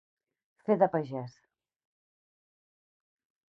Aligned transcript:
Fer 0.69 0.77
de 0.83 0.87
pagès. 0.95 1.35